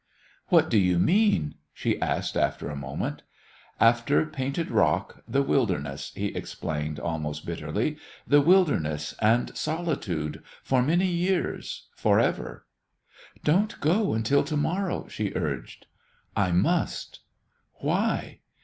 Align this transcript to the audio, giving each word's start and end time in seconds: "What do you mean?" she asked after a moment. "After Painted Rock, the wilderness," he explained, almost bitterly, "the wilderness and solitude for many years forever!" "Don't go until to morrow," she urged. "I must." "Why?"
"What 0.47 0.71
do 0.71 0.79
you 0.79 0.97
mean?" 0.97 1.53
she 1.71 2.01
asked 2.01 2.35
after 2.35 2.71
a 2.71 2.75
moment. 2.75 3.21
"After 3.79 4.25
Painted 4.25 4.71
Rock, 4.71 5.21
the 5.27 5.43
wilderness," 5.43 6.11
he 6.15 6.29
explained, 6.35 6.99
almost 6.99 7.45
bitterly, 7.45 7.97
"the 8.25 8.41
wilderness 8.41 9.13
and 9.21 9.55
solitude 9.55 10.41
for 10.63 10.81
many 10.81 11.05
years 11.05 11.87
forever!" 11.95 12.65
"Don't 13.43 13.79
go 13.79 14.15
until 14.15 14.43
to 14.45 14.57
morrow," 14.57 15.07
she 15.07 15.33
urged. 15.35 15.85
"I 16.35 16.51
must." 16.51 17.19
"Why?" 17.75 18.39